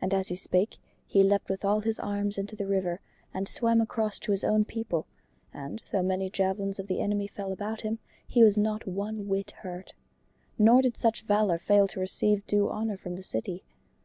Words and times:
And 0.00 0.14
as 0.14 0.28
he 0.28 0.36
spake 0.36 0.78
he 1.04 1.24
leapt 1.24 1.50
with 1.50 1.64
all 1.64 1.80
his 1.80 1.98
arms 1.98 2.38
into 2.38 2.54
the 2.54 2.68
river 2.68 3.00
and 3.34 3.48
swam 3.48 3.80
across 3.80 4.20
to 4.20 4.30
his 4.30 4.44
own 4.44 4.64
people, 4.64 5.08
and 5.52 5.82
though 5.90 6.00
many 6.04 6.30
javelins 6.30 6.78
of 6.78 6.86
the 6.86 7.00
enemy 7.00 7.26
fell 7.26 7.50
about 7.50 7.80
him, 7.80 7.98
he 8.24 8.44
was 8.44 8.56
not 8.56 8.86
one 8.86 9.26
whit 9.26 9.50
hurt. 9.62 9.94
Nor 10.60 10.82
did 10.82 10.96
such 10.96 11.22
valor 11.24 11.58
fail 11.58 11.88
to 11.88 11.98
receive 11.98 12.46
due 12.46 12.70
honor 12.70 12.96
from 12.96 13.16
the 13.16 13.22
city. 13.24 13.64